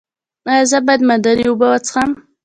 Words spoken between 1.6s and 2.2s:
وڅښم؟